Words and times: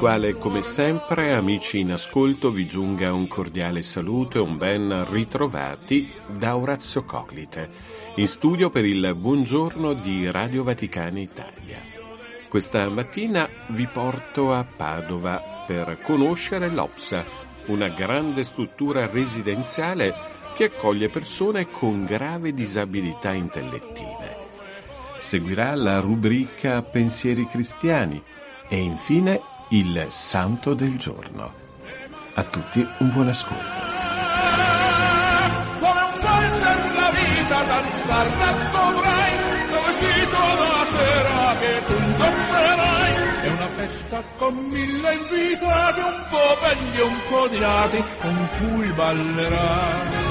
Puntuale 0.00 0.38
come 0.38 0.62
sempre, 0.62 1.34
amici 1.34 1.80
in 1.80 1.92
ascolto, 1.92 2.50
vi 2.50 2.66
giunga 2.66 3.12
un 3.12 3.28
cordiale 3.28 3.82
saluto 3.82 4.38
e 4.38 4.40
un 4.40 4.56
ben 4.56 5.04
ritrovati 5.10 6.10
da 6.26 6.56
Orazio 6.56 7.04
Coglite, 7.04 7.68
in 8.14 8.26
studio 8.26 8.70
per 8.70 8.86
il 8.86 9.14
buongiorno 9.14 9.92
di 9.92 10.30
Radio 10.30 10.62
Vaticana 10.62 11.20
Italia. 11.20 11.82
Questa 12.48 12.88
mattina 12.88 13.46
vi 13.68 13.86
porto 13.88 14.54
a 14.54 14.64
Padova 14.64 15.64
per 15.66 15.98
conoscere 16.02 16.70
l'OPSA, 16.70 17.22
una 17.66 17.88
grande 17.88 18.42
struttura 18.44 19.06
residenziale 19.06 20.14
che 20.54 20.64
accoglie 20.64 21.10
persone 21.10 21.68
con 21.68 22.06
grave 22.06 22.54
disabilità 22.54 23.32
intellettive. 23.32 24.48
Seguirà 25.18 25.74
la 25.74 26.00
rubrica 26.00 26.80
Pensieri 26.80 27.46
cristiani 27.46 28.22
e 28.66 28.78
infine 28.78 29.49
il 29.70 30.06
santo 30.08 30.74
del 30.74 30.96
giorno. 30.96 31.52
A 32.34 32.42
tutti 32.44 32.86
un 32.98 33.10
buon 33.12 33.28
ascolto. 33.28 33.88
Come 35.78 36.00
un 36.00 36.20
valzer 36.20 36.94
la 36.94 37.10
vita 37.10 37.62
danzar 37.62 38.70
dovrai, 38.70 39.32
vestito 39.68 40.38
da 40.60 40.86
sera 40.86 41.56
che 41.60 41.82
tu 41.86 41.92
indosserai. 41.92 43.14
È 43.42 43.48
una 43.48 43.68
festa 43.68 44.22
con 44.38 44.54
mille 44.54 45.14
invitati, 45.14 46.00
un 46.00 46.24
po' 46.30 46.56
belli 46.60 47.00
un 47.00 47.16
po' 47.28 47.40
odiati, 47.42 48.04
con 48.20 48.48
cui 48.58 48.88
ballerai. 48.92 50.28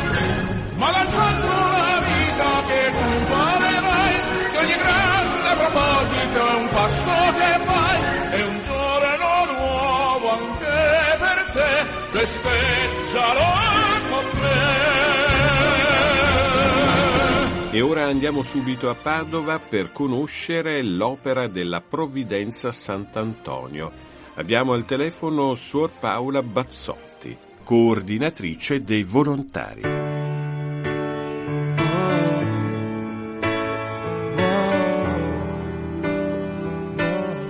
Ma 0.75 0.91
lanciando 0.91 1.47
la 1.47 2.01
vita 2.07 2.67
che 2.67 2.91
tu 2.91 3.09
farerai, 3.31 4.15
che 4.51 4.57
ogni 4.57 4.77
grande 4.83 5.55
proposito 5.55 6.47
è 6.47 6.55
un 6.55 6.67
passo 6.67 7.11
che 7.37 7.63
fai, 7.65 7.78
festeggialo 12.11 13.39
con 14.09 14.25
me. 14.39 14.97
E 17.71 17.81
ora 17.81 18.07
andiamo 18.07 18.41
subito 18.41 18.89
a 18.89 18.95
Padova 18.95 19.59
per 19.59 19.91
conoscere 19.91 20.81
l'opera 20.81 21.47
della 21.47 21.81
Provvidenza 21.81 22.71
Sant'Antonio. 22.71 23.91
Abbiamo 24.35 24.73
al 24.73 24.85
telefono 24.85 25.53
Suor 25.53 25.91
Paola 25.99 26.41
Bazzotti, 26.41 27.37
coordinatrice 27.63 28.81
dei 28.83 29.03
volontari. 29.03 29.81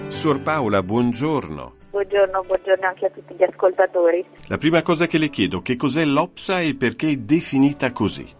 Suor 0.09 0.41
Paola, 0.41 0.83
buongiorno. 0.83 1.78
Buongiorno, 1.89 2.41
buongiorno 2.41 2.85
anche 2.85 3.07
a 3.07 3.09
tutti 3.09 3.33
gli 3.33 3.43
ascoltatori. 3.43 4.23
La 4.47 4.57
prima 4.57 4.83
cosa 4.83 5.07
che 5.07 5.17
le 5.17 5.29
chiedo, 5.29 5.61
che 5.61 5.75
cos'è 5.75 6.05
l'OPSA 6.05 6.59
e 6.59 6.75
perché 6.75 7.09
è 7.09 7.15
definita 7.15 7.91
così? 7.91 8.31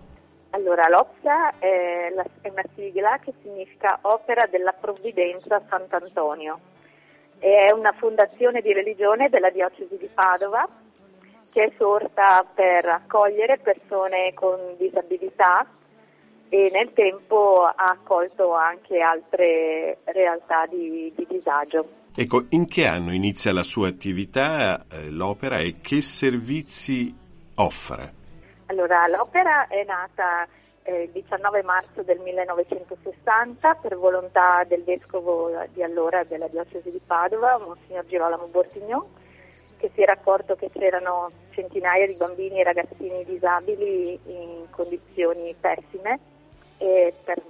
Allora, 0.52 0.88
l'OPSA 0.88 1.58
è, 1.58 2.12
la- 2.14 2.26
è 2.42 2.50
una 2.50 2.64
sigla 2.76 3.20
che 3.20 3.34
significa 3.42 3.98
Opera 4.02 4.46
della 4.46 4.72
Provvidenza 4.74 5.62
Sant'Antonio. 5.68 6.60
È 7.40 7.72
una 7.72 7.92
fondazione 7.94 8.62
di 8.62 8.72
religione 8.72 9.30
della 9.30 9.50
diocesi 9.50 9.98
di 9.98 10.10
Padova 10.14 10.68
che 11.52 11.64
è 11.64 11.72
sorta 11.78 12.46
per 12.54 12.86
accogliere 12.86 13.58
persone 13.58 14.34
con 14.36 14.76
disabilità 14.78 15.66
e 16.50 16.70
nel 16.72 16.94
tempo 16.94 17.64
ha 17.64 17.74
accolto 17.76 18.54
anche 18.54 19.00
altre 19.00 19.98
realtà 20.04 20.68
di, 20.68 21.12
di 21.16 21.26
disagio. 21.28 21.99
Ecco, 22.16 22.46
in 22.50 22.68
che 22.68 22.86
anno 22.86 23.14
inizia 23.14 23.54
la 23.54 23.64
sua 23.64 23.88
attività, 23.88 24.86
eh, 24.92 25.10
l'opera, 25.10 25.58
e 25.58 25.80
che 25.82 26.02
servizi 26.02 27.16
offre? 27.56 28.14
Allora, 28.66 29.08
l'opera 29.08 29.68
è 29.68 29.84
nata 29.86 30.48
eh, 30.84 31.04
il 31.04 31.10
19 31.12 31.64
marzo 31.64 32.02
del 32.04 32.20
1960 32.20 33.76
per 33.76 33.96
volontà 33.98 34.64
del 34.68 34.84
vescovo 34.84 35.52
di 35.72 35.84
allora 35.84 36.24
della 36.24 36.48
diocesi 36.48 36.92
di 36.92 37.02
Padova, 37.06 37.58
Monsignor 37.58 38.06
Girolamo 38.06 38.48
Bortignon, 38.48 39.06
che 39.78 39.92
si 39.94 40.02
era 40.02 40.14
accorto 40.14 40.56
che 40.56 40.70
c'erano 40.72 41.32
centinaia 41.52 42.06
di 42.06 42.16
bambini 42.16 42.60
e 42.60 42.64
ragazzini 42.64 43.24
disabili 43.24 44.20
in 44.26 44.66
condizioni 44.70 45.56
pessime 45.60 46.20
e 46.78 47.14
per 47.24 47.42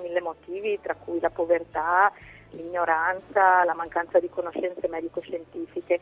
mille 0.00 0.20
motivi, 0.20 0.78
tra 0.82 0.94
cui 0.94 1.20
la 1.20 1.30
povertà, 1.30 2.12
l'ignoranza, 2.50 3.64
la 3.64 3.74
mancanza 3.74 4.18
di 4.18 4.28
conoscenze 4.28 4.88
medico-scientifiche. 4.88 6.00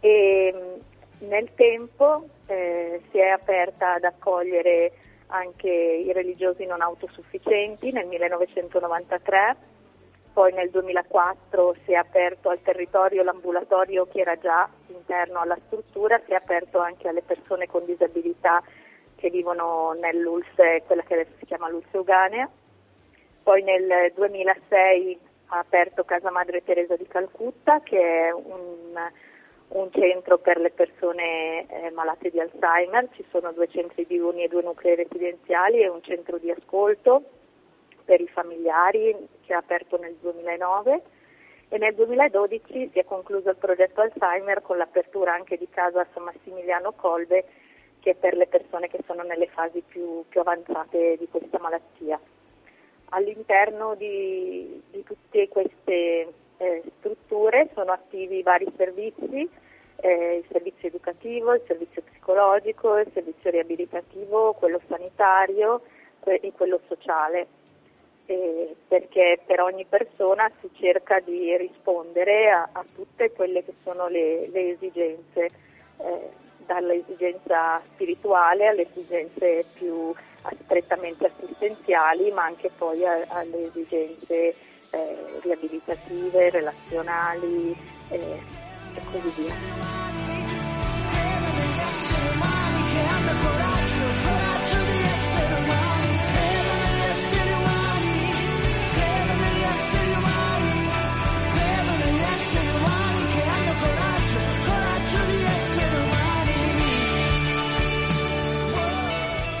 E 0.00 0.80
nel 1.18 1.50
tempo 1.54 2.28
eh, 2.46 3.00
si 3.10 3.18
è 3.18 3.28
aperta 3.28 3.94
ad 3.94 4.04
accogliere 4.04 4.92
anche 5.28 5.68
i 5.68 6.12
religiosi 6.12 6.66
non 6.66 6.80
autosufficienti 6.82 7.90
nel 7.90 8.06
1993, 8.06 9.56
poi 10.32 10.52
nel 10.52 10.70
2004 10.70 11.76
si 11.84 11.92
è 11.92 11.94
aperto 11.94 12.50
al 12.50 12.60
territorio 12.62 13.22
l'ambulatorio 13.22 14.06
che 14.06 14.20
era 14.20 14.36
già 14.36 14.68
interno 14.88 15.40
alla 15.40 15.58
struttura, 15.66 16.20
si 16.26 16.32
è 16.32 16.34
aperto 16.34 16.78
anche 16.78 17.08
alle 17.08 17.22
persone 17.22 17.66
con 17.66 17.86
disabilità 17.86 18.62
che 19.16 19.30
vivono 19.30 19.96
nell'ULSE, 19.98 20.82
quella 20.86 21.02
che 21.02 21.14
adesso 21.14 21.32
si 21.38 21.46
chiama 21.46 21.70
l'ULSE 21.70 21.96
Uganea. 21.96 22.48
Poi 23.42 23.62
nel 23.62 24.12
2006 24.14 25.18
ha 25.48 25.58
aperto 25.58 26.04
Casa 26.04 26.30
Madre 26.30 26.62
Teresa 26.64 26.96
di 26.96 27.06
Calcutta, 27.06 27.80
che 27.80 27.98
è 27.98 28.32
un, 28.32 28.94
un 29.68 29.92
centro 29.92 30.38
per 30.38 30.58
le 30.58 30.70
persone 30.70 31.66
eh, 31.68 31.90
malate 31.90 32.30
di 32.30 32.40
Alzheimer. 32.40 33.08
Ci 33.14 33.24
sono 33.30 33.52
due 33.52 33.68
centri 33.68 34.06
diurni 34.06 34.44
e 34.44 34.48
due 34.48 34.62
nuclei 34.62 34.96
residenziali 34.96 35.80
e 35.80 35.88
un 35.88 36.02
centro 36.02 36.38
di 36.38 36.50
ascolto 36.50 37.22
per 38.04 38.20
i 38.20 38.28
familiari 38.28 39.14
che 39.44 39.54
ha 39.54 39.58
aperto 39.58 39.98
nel 39.98 40.14
2009 40.20 41.02
e 41.68 41.78
nel 41.78 41.94
2012 41.94 42.90
si 42.92 42.98
è 42.98 43.04
concluso 43.04 43.50
il 43.50 43.56
progetto 43.56 44.00
Alzheimer 44.00 44.62
con 44.62 44.76
l'apertura 44.76 45.32
anche 45.34 45.56
di 45.56 45.68
casa 45.68 46.06
San 46.12 46.22
Massimiliano 46.22 46.92
Colbe 46.92 47.44
che 47.98 48.12
è 48.12 48.14
per 48.14 48.36
le 48.36 48.46
persone 48.46 48.86
che 48.86 49.00
sono 49.04 49.24
nelle 49.24 49.48
fasi 49.48 49.82
più, 49.84 50.24
più 50.28 50.38
avanzate 50.38 51.16
di 51.18 51.26
questa 51.28 51.58
malattia. 51.58 52.20
All'interno 53.10 53.94
di, 53.94 54.82
di 54.90 55.04
tutte 55.04 55.48
queste 55.48 56.32
eh, 56.58 56.82
strutture 56.98 57.68
sono 57.74 57.92
attivi 57.92 58.42
vari 58.42 58.66
servizi, 58.76 59.48
eh, 59.96 60.36
il 60.36 60.44
servizio 60.50 60.88
educativo, 60.88 61.54
il 61.54 61.62
servizio 61.66 62.02
psicologico, 62.02 62.98
il 62.98 63.08
servizio 63.12 63.50
riabilitativo, 63.50 64.54
quello 64.54 64.80
sanitario 64.88 65.82
que- 66.20 66.40
e 66.40 66.52
quello 66.52 66.80
sociale, 66.88 67.46
eh, 68.26 68.74
perché 68.88 69.40
per 69.46 69.60
ogni 69.60 69.84
persona 69.84 70.50
si 70.60 70.68
cerca 70.74 71.20
di 71.20 71.56
rispondere 71.56 72.50
a, 72.50 72.68
a 72.72 72.84
tutte 72.94 73.30
quelle 73.32 73.64
che 73.64 73.74
sono 73.82 74.08
le, 74.08 74.48
le 74.48 74.70
esigenze, 74.70 75.50
eh, 75.98 76.44
dall'esigenza 76.66 77.80
spirituale 77.92 78.66
alle 78.66 78.88
esigenze 78.90 79.64
più 79.74 80.12
strettamente 80.64 81.26
assistenziali, 81.26 82.30
ma 82.30 82.44
anche 82.44 82.70
poi 82.76 83.04
alle 83.04 83.66
esigenze 83.66 84.54
eh, 84.90 85.38
riabilitative, 85.42 86.50
relazionali 86.50 87.76
eh, 88.08 88.40
e 88.94 89.00
così 89.10 89.42
via. 89.42 90.75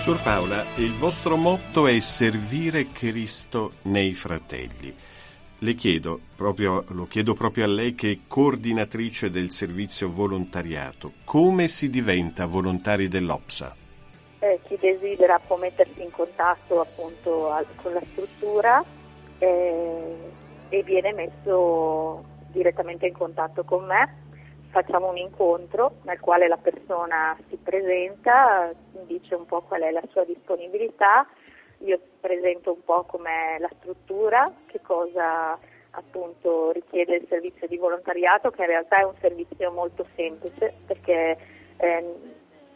Suor 0.06 0.22
Paola, 0.22 0.62
il 0.76 0.92
vostro 0.92 1.34
motto 1.34 1.88
è 1.88 1.98
servire 1.98 2.92
Cristo 2.92 3.72
nei 3.82 4.14
fratelli. 4.14 4.94
Le 5.58 5.74
chiedo, 5.74 6.20
proprio, 6.36 6.84
lo 6.90 7.08
chiedo 7.08 7.34
proprio 7.34 7.64
a 7.64 7.66
lei 7.66 7.96
che 7.96 8.12
è 8.12 8.18
coordinatrice 8.28 9.30
del 9.30 9.50
servizio 9.50 10.08
volontariato, 10.08 11.14
come 11.24 11.66
si 11.66 11.90
diventa 11.90 12.46
volontari 12.46 13.08
dell'OPSA? 13.08 13.74
Eh, 14.38 14.60
chi 14.68 14.78
desidera 14.80 15.40
può 15.44 15.56
mettersi 15.56 16.00
in 16.00 16.12
contatto 16.12 16.80
appunto 16.80 17.50
al, 17.50 17.66
con 17.74 17.92
la 17.92 18.02
struttura 18.12 18.84
eh, 19.40 20.16
e 20.68 20.82
viene 20.84 21.14
messo 21.14 22.24
direttamente 22.52 23.08
in 23.08 23.12
contatto 23.12 23.64
con 23.64 23.84
me 23.84 24.25
facciamo 24.76 25.08
un 25.08 25.16
incontro 25.16 26.00
nel 26.02 26.20
quale 26.20 26.48
la 26.48 26.58
persona 26.58 27.34
si 27.48 27.56
presenta, 27.56 28.70
dice 29.06 29.34
un 29.34 29.46
po' 29.46 29.62
qual 29.62 29.80
è 29.80 29.90
la 29.90 30.02
sua 30.10 30.22
disponibilità, 30.24 31.26
io 31.78 31.98
presento 32.20 32.72
un 32.72 32.84
po' 32.84 33.04
com'è 33.04 33.56
la 33.58 33.70
struttura, 33.78 34.52
che 34.66 34.82
cosa 34.82 35.58
appunto 35.92 36.72
richiede 36.72 37.16
il 37.16 37.26
servizio 37.26 37.66
di 37.66 37.78
volontariato, 37.78 38.50
che 38.50 38.60
in 38.60 38.66
realtà 38.66 38.98
è 38.98 39.04
un 39.04 39.14
servizio 39.18 39.72
molto 39.72 40.04
semplice 40.14 40.74
perché 40.86 41.38
eh, 41.78 42.14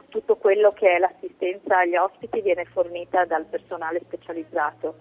tutto 0.09 0.37
quello 0.37 0.71
che 0.71 0.93
è 0.93 0.99
l'assistenza 0.99 1.81
agli 1.81 1.97
ospiti 1.97 2.41
viene 2.41 2.65
fornita 2.65 3.27
dal 3.27 3.45
personale 3.45 4.01
specializzato. 4.05 4.95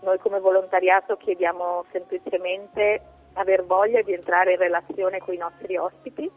Noi 0.00 0.18
come 0.18 0.38
volontariato 0.38 1.16
chiediamo 1.16 1.86
semplicemente 1.92 3.00
aver 3.34 3.64
voglia 3.64 4.02
di 4.02 4.12
entrare 4.12 4.52
in 4.52 4.58
relazione 4.58 5.18
con 5.18 5.34
i 5.34 5.38
nostri 5.38 5.76
ospiti, 5.76 6.30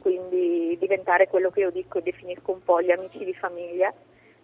quindi 0.00 0.76
diventare 0.78 1.28
quello 1.28 1.50
che 1.50 1.60
io 1.60 1.70
dico 1.70 2.00
definisco 2.00 2.52
un 2.52 2.62
po' 2.62 2.80
gli 2.80 2.90
amici 2.90 3.24
di 3.24 3.34
famiglia, 3.34 3.92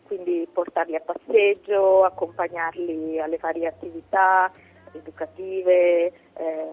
quindi 0.05 0.47
portarli 0.53 0.97
a 0.97 1.01
passeggio, 1.01 2.05
accompagnarli 2.05 3.21
alle 3.21 3.39
varie 3.39 3.67
attività 3.67 4.51
educative, 4.93 6.13
eh, 6.37 6.69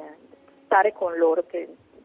stare 0.66 0.94
con 0.94 1.16
loro, 1.18 1.44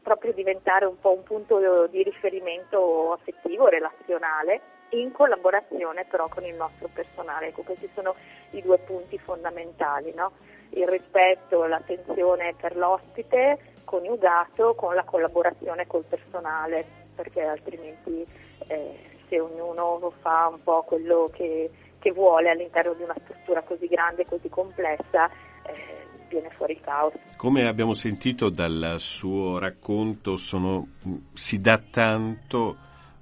proprio 0.02 0.32
diventare 0.32 0.84
un 0.84 0.98
po' 0.98 1.12
un 1.12 1.22
punto 1.24 1.86
di 1.88 2.02
riferimento 2.02 3.12
affettivo, 3.12 3.66
relazionale, 3.66 4.60
in 4.90 5.10
collaborazione 5.10 6.04
però 6.04 6.28
con 6.28 6.44
il 6.44 6.54
nostro 6.56 6.88
personale. 6.92 7.48
Ecco, 7.48 7.62
questi 7.62 7.88
sono 7.94 8.14
i 8.50 8.62
due 8.62 8.78
punti 8.78 9.18
fondamentali. 9.18 10.12
No? 10.14 10.32
Il 10.70 10.86
rispetto 10.86 11.64
l'attenzione 11.66 12.54
per 12.60 12.76
l'ospite 12.76 13.74
coniugato 13.84 14.74
con 14.74 14.94
la 14.94 15.04
collaborazione 15.04 15.86
col 15.86 16.04
personale, 16.04 16.84
perché 17.14 17.42
altrimenti 17.42 18.26
eh, 18.66 18.98
se 19.28 19.40
ognuno 19.40 20.12
fa 20.20 20.48
un 20.52 20.62
po' 20.62 20.82
quello 20.82 21.30
che, 21.32 21.70
che, 21.98 22.12
vuole 22.12 22.50
all'interno 22.50 22.92
di 22.94 23.02
una 23.02 23.16
struttura 23.22 23.62
così 23.62 23.86
grande 23.86 24.22
e 24.22 24.26
così 24.26 24.48
complessa, 24.48 25.28
eh, 25.62 26.06
viene 26.28 26.50
fuori 26.50 26.72
il 26.72 26.80
caos. 26.80 27.14
Come 27.36 27.66
abbiamo 27.66 27.94
sentito 27.94 28.50
dal 28.50 28.96
suo 28.98 29.58
racconto, 29.58 30.36
sono, 30.36 30.88
si 31.32 31.60
dà 31.60 31.78
tanto, 31.78 32.76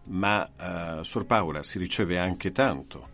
ma 0.04 0.48
uh, 0.98 1.02
Sor 1.02 1.26
Paola 1.26 1.62
si 1.62 1.78
riceve 1.78 2.18
anche 2.18 2.52
tanto. 2.52 3.12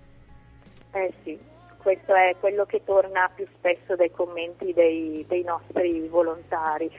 Eh 0.92 1.12
sì, 1.22 1.38
questo 1.82 2.14
è 2.14 2.34
quello 2.38 2.64
che 2.64 2.82
torna 2.84 3.30
più 3.34 3.46
spesso 3.56 3.96
dai 3.96 4.10
commenti 4.10 4.72
dei, 4.72 5.24
dei 5.26 5.42
nostri 5.42 6.06
volontari, 6.08 6.90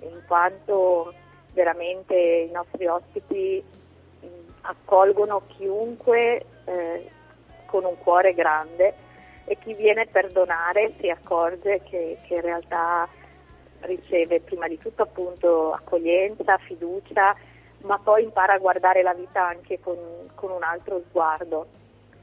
in 0.00 0.22
quanto 0.26 1.12
veramente 1.52 2.14
i 2.14 2.50
nostri 2.50 2.86
ospiti 2.86 3.62
accolgono 4.62 5.42
chiunque 5.48 6.44
eh, 6.64 7.10
con 7.66 7.84
un 7.84 7.98
cuore 7.98 8.34
grande 8.34 8.94
e 9.44 9.56
chi 9.58 9.74
viene 9.74 10.06
per 10.06 10.30
donare 10.30 10.92
si 11.00 11.08
accorge 11.08 11.80
che, 11.82 12.18
che 12.26 12.34
in 12.34 12.40
realtà 12.42 13.08
riceve 13.80 14.40
prima 14.40 14.68
di 14.68 14.78
tutto 14.78 15.02
appunto 15.02 15.72
accoglienza, 15.72 16.58
fiducia, 16.58 17.34
ma 17.82 17.98
poi 17.98 18.24
impara 18.24 18.54
a 18.54 18.58
guardare 18.58 19.02
la 19.02 19.14
vita 19.14 19.46
anche 19.46 19.80
con, 19.80 19.96
con 20.34 20.50
un 20.50 20.62
altro 20.62 21.02
sguardo. 21.08 21.66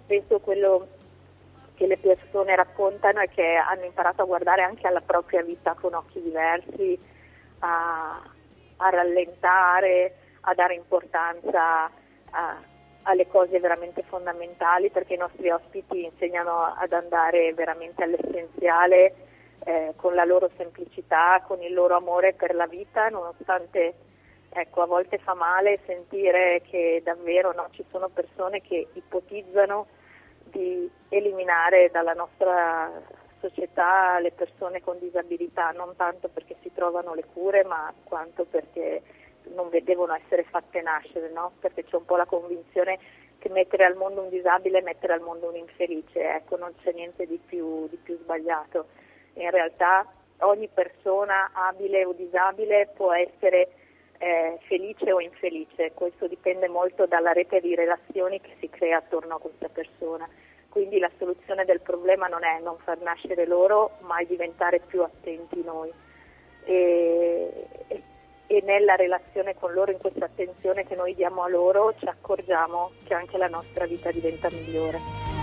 Penso 0.05 0.39
quello 0.39 0.87
che 1.75 1.87
le 1.87 1.97
persone 1.97 2.55
raccontano 2.55 3.19
è 3.19 3.29
che 3.29 3.55
hanno 3.55 3.85
imparato 3.85 4.23
a 4.23 4.25
guardare 4.25 4.63
anche 4.63 4.87
alla 4.87 5.01
propria 5.01 5.43
vita 5.43 5.75
con 5.79 5.93
occhi 5.93 6.21
diversi, 6.21 6.99
a, 7.59 8.21
a 8.77 8.89
rallentare, 8.89 10.15
a 10.41 10.53
dare 10.53 10.73
importanza 10.73 11.89
a, 12.31 12.61
alle 13.03 13.27
cose 13.27 13.59
veramente 13.59 14.03
fondamentali 14.03 14.89
perché 14.89 15.13
i 15.13 15.17
nostri 15.17 15.49
ospiti 15.49 16.03
insegnano 16.03 16.73
ad 16.75 16.91
andare 16.91 17.53
veramente 17.53 18.03
all'essenziale 18.03 19.15
eh, 19.65 19.93
con 19.95 20.13
la 20.13 20.25
loro 20.25 20.49
semplicità, 20.57 21.41
con 21.45 21.61
il 21.61 21.73
loro 21.73 21.95
amore 21.95 22.33
per 22.33 22.53
la 22.55 22.67
vita, 22.67 23.09
nonostante 23.09 23.93
ecco, 24.49 24.81
a 24.81 24.85
volte 24.85 25.17
fa 25.17 25.33
male 25.33 25.79
sentire 25.85 26.61
che 26.69 27.01
davvero 27.03 27.51
no, 27.53 27.67
ci 27.71 27.83
sono 27.91 28.09
persone 28.09 28.61
che 28.61 28.87
ipotizzano 28.93 29.87
di 30.55 30.89
eliminare 31.09 31.89
dalla 31.91 32.13
nostra 32.13 32.89
società 33.41 34.19
le 34.19 34.31
persone 34.31 34.81
con 34.81 34.97
disabilità, 34.99 35.71
non 35.71 35.95
tanto 35.97 36.29
perché 36.29 36.55
si 36.61 36.71
trovano 36.73 37.13
le 37.13 37.25
cure, 37.25 37.65
ma 37.65 37.93
quanto 38.05 38.45
perché 38.45 39.01
non 39.53 39.69
devono 39.83 40.15
essere 40.15 40.43
fatte 40.43 40.81
nascere, 40.81 41.29
no? 41.29 41.51
perché 41.59 41.83
c'è 41.83 41.97
un 41.97 42.05
po' 42.05 42.15
la 42.15 42.25
convinzione 42.25 42.97
che 43.37 43.49
mettere 43.49 43.85
al 43.85 43.95
mondo 43.95 44.21
un 44.21 44.29
disabile 44.29 44.79
è 44.79 44.81
mettere 44.81 45.13
al 45.13 45.21
mondo 45.21 45.49
un 45.49 45.55
infelice, 45.55 46.35
ecco, 46.35 46.57
non 46.57 46.73
c'è 46.81 46.93
niente 46.93 47.27
di 47.27 47.39
più, 47.45 47.87
di 47.89 47.97
più 47.97 48.17
sbagliato. 48.17 48.87
In 49.33 49.51
realtà 49.51 50.07
ogni 50.39 50.67
persona 50.67 51.51
abile 51.53 52.05
o 52.05 52.13
disabile 52.13 52.89
può 52.95 53.13
essere 53.13 53.69
eh, 54.25 54.57
felice 54.67 55.13
o 55.13 55.21
infelice, 55.21 55.91
questo 55.93 56.27
dipende 56.27 56.67
molto 56.67 57.05
dalla 57.05 57.31
rete 57.31 57.61
di 57.61 57.75
relazioni 57.75 58.41
che 58.41 58.55
si 58.59 58.67
crea 58.71 58.97
attorno 58.97 59.35
a 59.35 59.39
questa 59.39 59.69
persona. 59.69 60.27
Quindi 60.67 60.97
la 60.97 61.11
soluzione 61.19 61.63
del 61.63 61.79
problema 61.79 62.25
non 62.25 62.43
è 62.43 62.59
non 62.59 62.77
far 62.79 62.99
nascere 63.01 63.45
loro, 63.45 63.97
ma 63.99 64.23
diventare 64.23 64.79
più 64.79 65.03
attenti 65.03 65.61
noi. 65.63 65.91
E, 66.63 67.67
e, 67.87 68.01
e 68.47 68.61
nella 68.63 68.95
relazione 68.95 69.53
con 69.53 69.73
loro, 69.73 69.91
in 69.91 69.99
questa 69.99 70.25
attenzione 70.25 70.87
che 70.87 70.95
noi 70.95 71.13
diamo 71.13 71.43
a 71.43 71.47
loro, 71.47 71.93
ci 71.99 72.07
accorgiamo 72.07 72.93
che 73.03 73.13
anche 73.13 73.37
la 73.37 73.47
nostra 73.47 73.85
vita 73.85 74.09
diventa 74.09 74.49
migliore. 74.49 75.34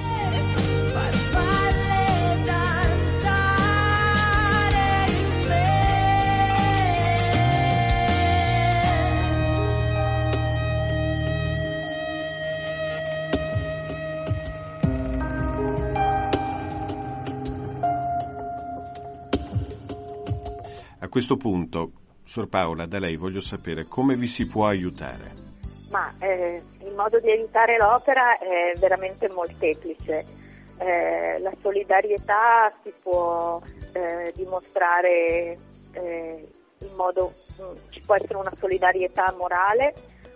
Questo 21.13 21.37
punto, 21.37 21.91
Sor 22.25 22.49
Paola, 22.49 22.87
da 22.87 22.99
lei 22.99 23.17
voglio 23.17 23.43
sapere 23.43 23.85
come 23.85 24.17
vi 24.17 24.27
si 24.27 24.49
può 24.49 24.67
aiutare. 24.67 25.31
Ma 25.91 26.11
eh, 26.19 26.63
il 26.85 26.95
modo 26.95 27.21
di 27.21 27.31
aiutare 27.31 27.77
l'opera 27.77 28.39
è 28.39 28.73
veramente 28.79 29.29
molteplice. 29.29 30.25
Eh, 30.79 31.39
la 31.39 31.53
solidarietà 31.61 32.73
si 32.83 32.95
può 33.03 33.61
eh, 33.93 34.33
dimostrare 34.35 35.59
eh, 35.93 36.49
in 36.79 36.95
modo, 36.97 37.35
mm, 37.61 37.77
ci 37.91 38.01
può 38.01 38.15
essere 38.15 38.37
una 38.37 38.55
solidarietà 38.59 39.35
morale, 39.37 39.93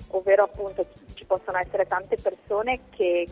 ovvero 0.09 0.45
appunto 0.45 0.87
ci 1.14 1.25
possono 1.25 1.56
essere 1.56 1.87
tante 1.87 2.18
persone 2.21 2.80
che, 2.90 3.26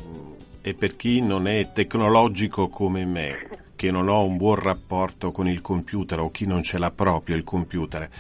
e 0.63 0.75
per 0.75 0.97
chi 0.97 1.21
non 1.21 1.49
è 1.49 1.73
tecnologico 1.73 2.69
come 2.69 3.05
me, 3.05 3.48
che 3.79 3.93
non 3.93 4.09
ho 4.09 4.25
un 4.25 4.37
buon 4.37 4.57
rapporto 4.57 5.31
con 5.31 5.47
il 5.49 5.61
computer 5.61 6.19
o 6.19 6.33
chi 6.33 6.47
non 6.47 6.65
ce 6.65 6.79
l'ha 6.79 6.91
proprio 6.91 7.37
il 7.37 7.45
computer, 7.45 8.11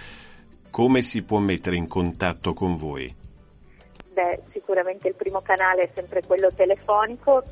come 0.70 1.02
si 1.02 1.24
può 1.24 1.38
mettere 1.38 1.74
in 1.74 1.88
contatto 1.88 2.54
con 2.54 2.76
voi? 2.76 3.12
Beh, 4.12 4.40
sicuramente 4.52 5.08
il 5.08 5.14
primo 5.16 5.40
canale 5.40 5.82
è 5.82 5.90
sempre 5.92 6.22
quello 6.24 6.52
telefonico 6.54 7.42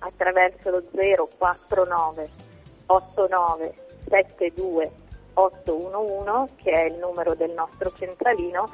attraverso 0.00 0.68
lo 0.68 0.82
049 1.38 2.28
89 2.84 3.74
72 4.10 4.90
811 5.32 6.52
che 6.56 6.70
è 6.70 6.84
il 6.84 6.98
numero 6.98 7.34
del 7.34 7.52
nostro 7.52 7.94
centralino 7.96 8.70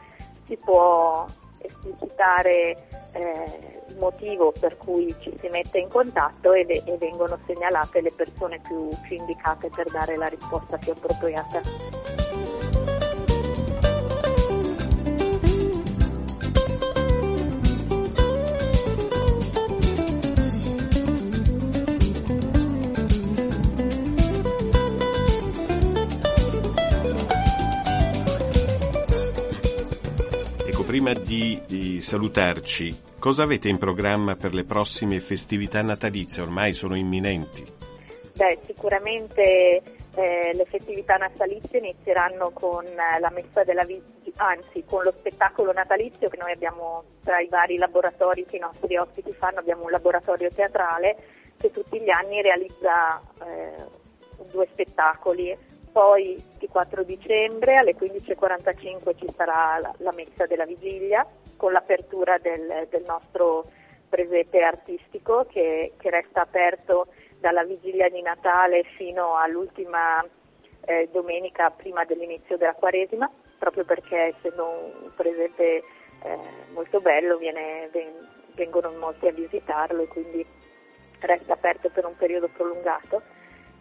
si 0.46 0.56
può 0.56 1.24
esplicitare 1.60 2.76
eh, 3.12 3.82
il 3.88 3.96
motivo 3.98 4.52
per 4.58 4.76
cui 4.76 5.14
ci 5.20 5.32
si 5.38 5.48
mette 5.48 5.78
in 5.78 5.88
contatto 5.88 6.52
e, 6.52 6.66
e 6.68 6.96
vengono 6.98 7.38
segnalate 7.46 8.00
le 8.00 8.12
persone 8.12 8.60
più, 8.60 8.88
più 9.06 9.16
indicate 9.16 9.68
per 9.68 9.90
dare 9.90 10.16
la 10.16 10.26
risposta 10.26 10.76
più 10.76 10.92
appropriata. 10.92 11.60
Prima 30.90 31.12
di, 31.12 31.62
di, 31.68 32.02
salutarci, 32.02 33.14
cosa 33.20 33.44
avete 33.44 33.68
in 33.68 33.78
programma 33.78 34.34
per 34.34 34.54
le 34.54 34.64
prossime 34.64 35.20
festività 35.20 35.80
natalizie? 35.82 36.42
Ormai 36.42 36.72
sono 36.72 36.96
imminenti. 36.96 37.64
Beh, 38.34 38.58
sicuramente 38.66 39.82
eh, 40.16 40.50
le 40.52 40.64
festività 40.68 41.14
natalizie 41.14 41.78
inizieranno 41.78 42.50
con 42.50 42.84
eh, 42.84 43.20
la 43.20 43.30
messa 43.30 43.62
della 43.62 43.84
vigilia, 43.84 44.32
anzi 44.34 44.82
con 44.84 45.04
lo 45.04 45.14
spettacolo 45.16 45.72
natalizio 45.72 46.28
che 46.28 46.38
noi 46.38 46.50
abbiamo 46.50 47.04
tra 47.22 47.38
i 47.38 47.46
vari 47.46 47.76
laboratori 47.76 48.44
che 48.44 48.56
i 48.56 48.58
nostri 48.58 48.96
ospiti 48.96 49.32
fanno, 49.32 49.60
abbiamo 49.60 49.84
un 49.84 49.92
laboratorio 49.92 50.50
teatrale 50.52 51.16
che 51.56 51.70
tutti 51.70 52.00
gli 52.00 52.10
anni 52.10 52.42
realizza 52.42 53.22
eh, 53.46 54.48
due 54.50 54.66
spettacoli 54.72 55.56
poi 55.92 56.40
il 56.70 56.76
4 56.76 57.02
dicembre 57.02 57.76
alle 57.76 57.96
15.45 57.96 59.18
ci 59.18 59.26
sarà 59.36 59.78
la, 59.80 59.92
la, 59.98 60.12
messa 60.12 60.46
della 60.46 60.64
vigilia 60.64 61.26
con 61.56 61.72
l'apertura 61.72 62.38
del, 62.38 62.86
del 62.88 63.02
nostro 63.04 63.68
presepe 64.08 64.62
artistico 64.62 65.46
che, 65.50 65.94
che, 65.98 66.10
resta 66.10 66.42
aperto 66.42 67.08
dalla 67.40 67.64
vigilia 67.64 68.08
di 68.08 68.22
Natale 68.22 68.84
fino 68.96 69.36
all'ultima 69.36 70.24
eh, 70.84 71.08
domenica 71.12 71.70
prima 71.70 72.04
dell'inizio 72.04 72.56
della 72.56 72.74
Quaresima, 72.74 73.28
proprio 73.58 73.84
perché 73.84 74.34
essendo 74.36 74.64
un 74.64 75.10
presepe 75.16 75.82
eh, 76.22 76.38
molto 76.72 77.00
bello 77.00 77.36
viene, 77.36 77.88
ven, 77.92 78.12
vengono 78.54 78.92
molti 78.92 79.26
a 79.26 79.32
visitarlo 79.32 80.02
e 80.02 80.08
quindi 80.08 80.46
resta 81.20 81.52
aperto 81.52 81.90
per 81.90 82.06
un 82.06 82.16
periodo 82.16 82.48
prolungato 82.48 83.22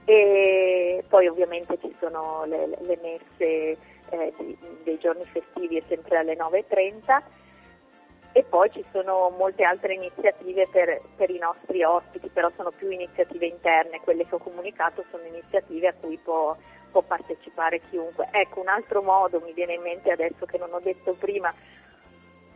e 0.10 1.04
poi 1.08 1.28
ovviamente 1.28 1.78
ci 1.80 1.96
sono 2.00 2.44
le, 2.46 2.66
le 2.66 3.00
messe 3.00 3.78
eh, 4.10 4.34
di, 4.40 4.58
dei 4.82 4.98
giorni 4.98 5.24
festivi 5.26 5.84
sempre 5.88 6.18
alle 6.18 6.36
9.30 6.36 7.22
e 8.32 8.44
poi 8.44 8.72
ci 8.72 8.84
sono 8.92 9.32
molte 9.38 9.64
altre 9.64 9.94
iniziative 9.94 10.68
per, 10.72 11.00
per, 11.16 11.30
i 11.30 11.38
nostri 11.38 11.84
ospiti, 11.84 12.28
però 12.30 12.50
sono 12.56 12.72
più 12.72 12.90
iniziative 12.90 13.46
interne, 13.46 14.02
quelle 14.02 14.26
che 14.26 14.34
ho 14.34 14.40
comunicato 14.40 15.06
sono 15.12 15.26
iniziative 15.26 15.90
a 15.90 15.94
cui 15.94 16.18
può, 16.18 16.58
può 16.90 17.04
partecipare 17.04 17.80
chiunque. 17.92 18.30
Ecco, 18.32 18.62
un 18.62 18.68
altro 18.70 19.04
modo 19.04 19.40
mi 19.42 19.54
viene 19.54 19.76
in 19.76 19.82
mente 19.84 20.12
adesso 20.12 20.48
che 20.48 20.58
non 20.58 20.74
ho 20.74 20.80
detto 20.80 21.14
prima 21.14 21.54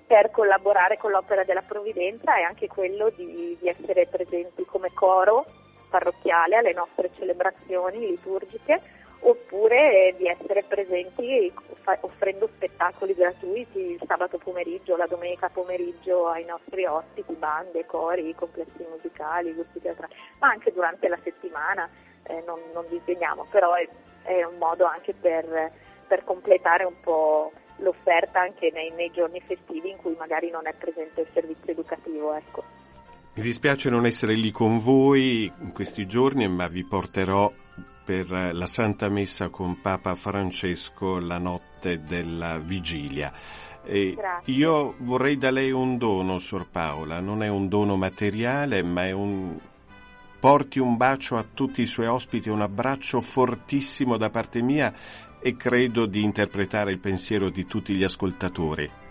per 0.08 0.32
collaborare 0.32 0.98
con 0.98 1.12
l'Opera 1.12 1.44
della 1.44 1.62
Provvidenza 1.62 2.36
è 2.36 2.42
anche 2.42 2.66
quello 2.66 3.12
di, 3.16 3.56
di 3.60 3.68
essere 3.68 4.08
presenti 4.08 4.66
come 4.66 4.92
coro 4.92 5.46
parrocchiale 5.94 6.56
alle 6.56 6.74
nostre 6.74 7.12
celebrazioni 7.16 8.00
liturgiche 8.00 8.82
oppure 9.20 10.16
di 10.18 10.28
essere 10.28 10.64
presenti 10.64 11.54
offrendo 12.02 12.48
spettacoli 12.48 13.14
gratuiti 13.14 13.92
il 13.92 14.02
sabato 14.08 14.40
pomeriggio, 14.40 14.98
la 14.98 15.06
domenica 15.06 15.50
pomeriggio 15.50 16.28
ai 16.28 16.46
nostri 16.46 16.86
ospiti, 16.86 17.34
bande, 17.34 17.86
cori, 17.86 18.34
complessi 18.34 18.84
musicali, 18.90 19.54
gruppi 19.54 19.82
teatrali, 19.82 20.14
ma 20.40 20.50
anche 20.50 20.74
durante 20.74 21.08
la 21.08 21.20
settimana 21.24 21.88
eh, 22.24 22.44
non, 22.46 22.60
non, 22.74 22.86
disegniamo, 22.90 23.46
però 23.52 23.74
è, 23.76 23.88
è, 24.24 24.44
un 24.44 24.58
modo 24.58 24.86
anche 24.86 25.14
per, 25.14 25.72
per, 26.08 26.24
completare 26.24 26.84
un 26.84 27.00
po' 27.00 27.52
l'offerta 27.78 28.40
anche 28.42 28.72
nei, 28.74 28.92
nei, 28.92 29.12
giorni 29.12 29.40
festivi 29.42 29.90
in 29.92 29.98
cui 29.98 30.16
magari 30.18 30.50
non 30.50 30.66
è 30.68 30.74
presente 30.74 31.22
il 31.22 31.28
servizio 31.34 31.72
educativo. 31.72 32.34
Ecco. 32.34 32.73
Mi 33.36 33.42
dispiace 33.42 33.90
non 33.90 34.06
essere 34.06 34.36
lì 34.36 34.52
con 34.52 34.78
voi 34.78 35.52
in 35.62 35.72
questi 35.72 36.06
giorni, 36.06 36.48
ma 36.48 36.68
vi 36.68 36.84
porterò 36.84 37.52
per 38.06 38.30
la 38.30 38.68
Santa 38.68 39.10
Messa 39.10 39.50
con 39.50 39.82
Papa 39.82 40.14
Francesco 40.14 41.18
la 41.18 41.40
notte 41.40 42.04
della 42.04 42.60
vigilia. 42.60 43.34
E 43.84 44.16
io 44.46 44.94
vorrei 45.00 45.40
da 45.40 45.50
lei 45.50 45.72
un 45.72 45.98
dono, 45.98 46.38
Sor 46.38 46.68
Paola, 46.70 47.22
non 47.22 47.42
è 47.42 47.48
un 47.48 47.68
dono 47.70 47.96
materiale, 47.96 48.84
ma 48.84 49.06
è 49.06 49.12
un... 49.12 49.58
Porti 50.40 50.78
un 50.78 50.96
bacio 50.96 51.36
a 51.36 51.46
tutti 51.52 51.82
i 51.82 51.88
suoi 51.88 52.06
ospiti, 52.06 52.50
un 52.50 52.62
abbraccio 52.62 53.20
fortissimo 53.20 54.16
da 54.18 54.30
parte 54.30 54.62
mia 54.62 54.94
e 55.40 55.56
credo 55.56 56.06
di 56.06 56.22
interpretare 56.22 56.92
il 56.92 57.00
pensiero 57.00 57.50
di 57.50 57.66
tutti 57.66 57.96
gli 57.96 58.04
ascoltatori. 58.04 59.02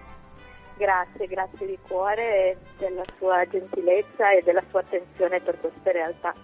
Grazie, 0.82 1.28
grazie 1.28 1.64
di 1.64 1.78
cuore 1.86 2.56
della 2.76 3.04
sua 3.16 3.46
gentilezza 3.46 4.32
e 4.32 4.42
della 4.42 4.64
sua 4.68 4.80
attenzione 4.80 5.38
per 5.38 5.60
queste 5.60 5.92
realtà. 5.92 6.34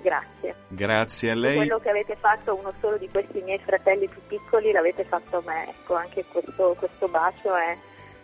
Grazie. 0.00 0.54
Grazie 0.68 1.30
a 1.32 1.34
lei. 1.34 1.56
Quello 1.56 1.80
che 1.80 1.90
avete 1.90 2.14
fatto 2.14 2.54
uno 2.54 2.72
solo 2.80 2.98
di 2.98 3.08
questi 3.10 3.40
miei 3.40 3.58
fratelli 3.58 4.06
più 4.06 4.20
piccoli 4.28 4.70
l'avete 4.70 5.02
fatto 5.02 5.38
a 5.38 5.42
me. 5.44 5.70
Ecco, 5.70 5.94
anche 5.96 6.24
questo, 6.24 6.76
questo 6.78 7.08
bacio 7.08 7.56
è 7.56 7.76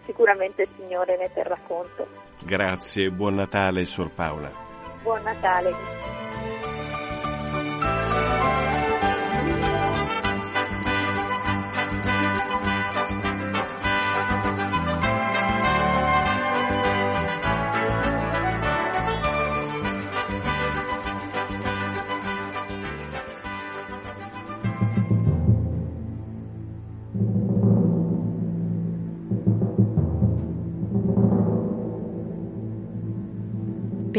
sicuramente 0.04 0.62
il 0.62 0.68
Signore 0.76 1.16
ne 1.16 1.32
terrà 1.32 1.58
conto. 1.66 2.06
Grazie, 2.44 3.10
buon 3.10 3.34
Natale, 3.34 3.84
Sor 3.86 4.12
Paola. 4.12 4.52
Buon 5.02 5.20
Natale. 5.24 5.70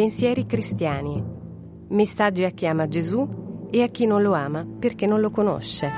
Pensieri 0.02 0.48
cristiani. 0.48 1.24
Messaggi 1.90 2.44
a 2.44 2.50
chi 2.50 2.66
ama 2.66 2.88
Gesù 2.88 3.68
e 3.70 3.84
a 3.84 3.88
chi 3.90 4.08
non 4.08 4.24
lo 4.24 4.34
ama 4.34 4.66
perché 4.66 5.06
non 5.06 5.20
lo 5.20 5.30
conosce. 5.30 5.92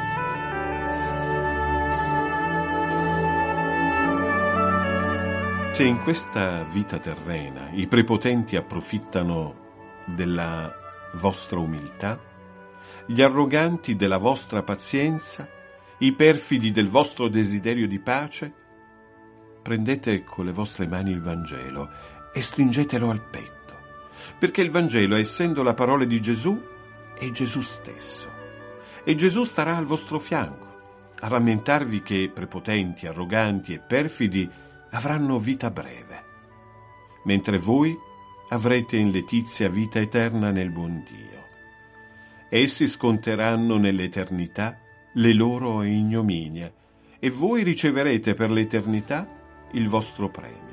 Se 5.72 5.83
in 5.86 6.01
questa 6.03 6.63
vita 6.63 7.00
terrena 7.00 7.69
i 7.72 7.88
prepotenti 7.88 8.57
approfittano 8.57 9.55
della 10.05 10.69
vostra 11.13 11.60
umiltà, 11.60 12.19
gli 13.05 13.22
arroganti 13.22 13.95
della 13.95 14.17
vostra 14.17 14.63
pazienza, 14.63 15.48
i 16.00 16.12
perfidi 16.12 16.72
del 16.72 16.89
vostro 16.89 17.29
desiderio 17.29 17.88
di 17.88 18.00
pace, 18.00 18.53
prendete 19.62 20.25
con 20.25 20.43
le 20.43 20.51
vostre 20.51 20.88
mani 20.88 21.12
il 21.12 21.22
Vangelo 21.22 21.89
e 22.33 22.41
stringetelo 22.41 23.10
al 23.10 23.22
petto, 23.22 23.62
perché 24.38 24.62
il 24.62 24.72
Vangelo, 24.72 25.15
essendo 25.15 25.63
la 25.63 25.74
parola 25.74 26.05
di 26.05 26.22
Gesù, 26.22 26.60
è 27.17 27.29
Gesù 27.32 27.62
stesso. 27.62 28.29
E 29.03 29.15
Gesù 29.15 29.43
starà 29.43 29.75
al 29.75 29.86
vostro 29.86 30.20
fianco, 30.20 31.12
a 31.20 31.27
rammentarvi 31.27 32.01
che 32.01 32.32
prepotenti, 32.34 33.08
arroganti 33.08 33.74
e 33.74 33.79
perfidi 33.79 34.50
avranno 34.91 35.39
vita 35.39 35.72
breve, 35.72 36.24
mentre 37.25 37.58
voi 37.58 37.96
avrete 38.50 38.98
in 38.98 39.10
letizia 39.10 39.70
vita 39.70 40.00
eterna 40.00 40.51
nel 40.51 40.70
buon 40.70 41.03
Dio. 41.03 41.41
Essi 42.50 42.88
sconteranno 42.88 43.77
nell'eternità 43.77 44.77
le 45.13 45.34
loro 45.34 45.84
ignominie 45.84 46.74
e 47.20 47.29
voi 47.29 47.63
riceverete 47.63 48.34
per 48.34 48.51
l'eternità 48.51 49.27
il 49.72 49.88
vostro 49.88 50.29
premio. 50.29 50.73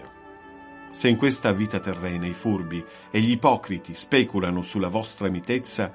Se 0.92 1.09
in 1.09 1.16
questa 1.16 1.52
vita 1.52 1.78
terrena 1.78 2.26
i 2.26 2.32
furbi 2.32 2.85
e 3.11 3.20
gli 3.20 3.30
ipocriti 3.30 3.94
speculano 3.94 4.61
sulla 4.61 4.88
vostra 4.88 5.28
mitezza, 5.28 5.92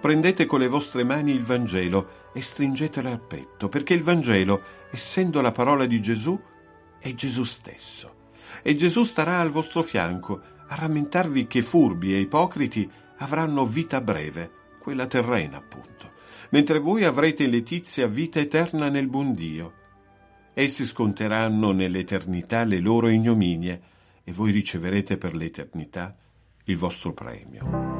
prendete 0.00 0.46
con 0.46 0.58
le 0.60 0.68
vostre 0.68 1.04
mani 1.04 1.32
il 1.32 1.44
Vangelo 1.44 2.30
e 2.32 2.40
stringetelo 2.40 3.08
al 3.08 3.20
petto, 3.20 3.68
perché 3.68 3.94
il 3.94 4.02
Vangelo, 4.02 4.62
essendo 4.90 5.40
la 5.40 5.52
parola 5.52 5.84
di 5.86 6.00
Gesù, 6.00 6.40
è 6.98 7.14
Gesù 7.14 7.44
stesso. 7.44 8.20
E 8.62 8.74
Gesù 8.74 9.04
starà 9.04 9.38
al 9.38 9.50
vostro 9.50 9.82
fianco 9.82 10.40
a 10.66 10.74
rammentarvi 10.74 11.46
che 11.46 11.62
furbi 11.62 12.14
e 12.14 12.20
ipocriti 12.20 12.90
avranno 13.18 13.64
vita 13.66 14.00
breve, 14.00 14.50
quella 14.80 15.06
terrena 15.06 15.58
appunto, 15.58 16.12
mentre 16.50 16.78
voi 16.78 17.04
avrete 17.04 17.44
in 17.44 17.50
letizia 17.50 18.06
vita 18.06 18.40
eterna 18.40 18.88
nel 18.88 19.08
buon 19.08 19.34
Dio. 19.34 19.74
Essi 20.54 20.86
sconteranno 20.86 21.72
nell'eternità 21.72 22.64
le 22.64 22.80
loro 22.80 23.08
ignominie 23.08 23.90
e 24.24 24.32
voi 24.32 24.50
riceverete 24.52 25.16
per 25.16 25.34
l'eternità 25.34 26.16
il 26.64 26.76
vostro 26.76 27.12
premio. 27.12 27.91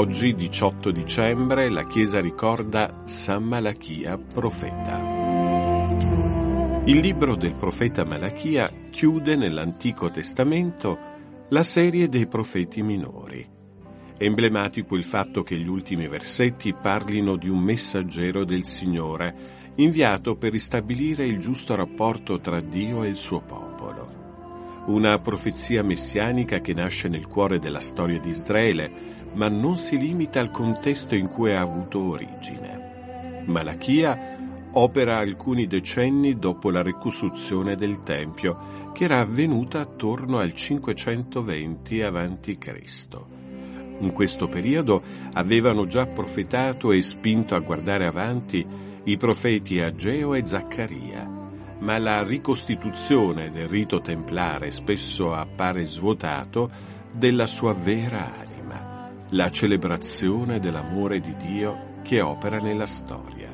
Oggi, 0.00 0.34
18 0.34 0.92
dicembre, 0.92 1.68
la 1.68 1.84
Chiesa 1.84 2.22
ricorda 2.22 3.02
San 3.04 3.44
Malachia, 3.44 4.16
profeta. 4.16 4.98
Il 6.86 7.00
libro 7.00 7.36
del 7.36 7.52
profeta 7.54 8.02
Malachia 8.06 8.72
chiude 8.88 9.36
nell'Antico 9.36 10.10
Testamento 10.10 10.98
la 11.50 11.62
serie 11.62 12.08
dei 12.08 12.26
profeti 12.26 12.80
minori. 12.80 13.46
Emblematico 14.16 14.96
il 14.96 15.04
fatto 15.04 15.42
che 15.42 15.58
gli 15.58 15.68
ultimi 15.68 16.08
versetti 16.08 16.72
parlino 16.72 17.36
di 17.36 17.50
un 17.50 17.58
messaggero 17.58 18.44
del 18.44 18.64
Signore, 18.64 19.72
inviato 19.74 20.34
per 20.34 20.52
ristabilire 20.52 21.26
il 21.26 21.38
giusto 21.38 21.74
rapporto 21.74 22.40
tra 22.40 22.58
Dio 22.62 23.04
e 23.04 23.08
il 23.08 23.16
suo 23.16 23.40
popolo. 23.40 23.69
Una 24.86 25.18
profezia 25.18 25.82
messianica 25.82 26.60
che 26.60 26.74
nasce 26.74 27.08
nel 27.08 27.26
cuore 27.26 27.58
della 27.58 27.80
storia 27.80 28.18
di 28.18 28.30
Israele, 28.30 28.90
ma 29.34 29.48
non 29.48 29.76
si 29.76 29.98
limita 29.98 30.40
al 30.40 30.50
contesto 30.50 31.14
in 31.14 31.28
cui 31.28 31.52
ha 31.52 31.60
avuto 31.60 32.00
origine. 32.00 33.42
Malachia 33.44 34.38
opera 34.72 35.18
alcuni 35.18 35.66
decenni 35.66 36.38
dopo 36.38 36.70
la 36.70 36.82
ricostruzione 36.82 37.76
del 37.76 37.98
Tempio, 38.00 38.90
che 38.92 39.04
era 39.04 39.20
avvenuta 39.20 39.80
attorno 39.80 40.38
al 40.38 40.52
520 40.54 42.02
a.C. 42.02 42.78
In 44.00 44.12
questo 44.12 44.48
periodo 44.48 45.02
avevano 45.34 45.86
già 45.86 46.06
profetato 46.06 46.92
e 46.92 47.02
spinto 47.02 47.54
a 47.54 47.60
guardare 47.60 48.06
avanti 48.06 48.66
i 49.04 49.16
profeti 49.16 49.80
Ageo 49.80 50.34
e 50.34 50.46
Zaccaria, 50.46 51.39
ma 51.80 51.98
la 51.98 52.22
ricostituzione 52.22 53.48
del 53.48 53.68
rito 53.68 54.00
templare 54.00 54.70
spesso 54.70 55.34
appare 55.34 55.84
svuotato 55.84 56.70
della 57.12 57.46
sua 57.46 57.74
vera 57.74 58.24
anima 58.24 58.60
la 59.30 59.50
celebrazione 59.50 60.58
dell'amore 60.58 61.20
di 61.20 61.34
Dio 61.36 61.98
che 62.02 62.20
opera 62.20 62.58
nella 62.58 62.86
storia. 62.86 63.48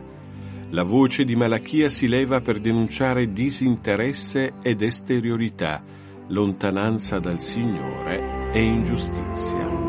La 0.70 0.82
voce 0.82 1.24
di 1.24 1.36
Malachia 1.36 1.88
si 1.88 2.08
leva 2.08 2.40
per 2.40 2.58
denunciare 2.58 3.32
disinteresse 3.32 4.54
ed 4.62 4.82
esteriorità, 4.82 5.82
lontananza 6.28 7.18
dal 7.18 7.40
Signore 7.40 8.52
e 8.52 8.60
ingiustizia. 8.62 9.85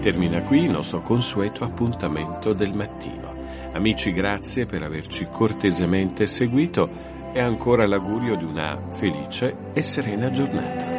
Termina 0.00 0.42
qui 0.42 0.62
il 0.62 0.70
nostro 0.70 1.02
consueto 1.02 1.64
appuntamento 1.64 2.52
del 2.52 2.72
mattino. 2.72 3.34
Amici, 3.72 4.12
grazie 4.12 4.64
per 4.64 4.82
averci 4.82 5.26
cortesemente 5.30 6.26
seguito 6.26 6.88
e 7.32 7.40
ancora 7.40 7.86
l'augurio 7.86 8.36
di 8.36 8.44
una 8.44 8.78
felice 8.92 9.54
e 9.72 9.82
serena 9.82 10.30
giornata. 10.30 10.97